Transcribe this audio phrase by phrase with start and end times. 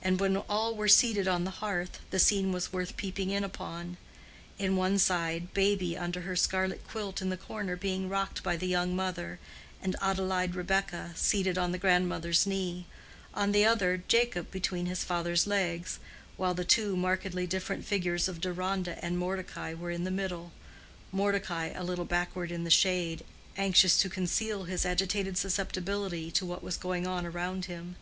[0.00, 3.98] And when all were seated on the hearth the scene was worth peeping in upon:
[4.58, 8.66] on one side Baby under her scarlet quilt in the corner being rocked by the
[8.66, 9.38] young mother,
[9.82, 12.86] and Adelaide Rebekah seated on the grandmother's knee;
[13.34, 15.98] on the other, Jacob between his father's legs;
[16.38, 21.84] while the two markedly different figures of Deronda and Mordecai were in the middle—Mordecai a
[21.84, 23.26] little backward in the shade,
[23.58, 27.96] anxious to conceal his agitated susceptibility to what was going on around him.